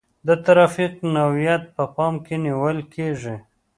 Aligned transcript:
د 0.27 0.29
ترافیک 0.45 0.93
نوعیت 1.15 1.63
په 1.75 1.83
پام 1.95 2.13
کې 2.25 2.35
نیول 2.45 2.77
کیږي 2.93 3.35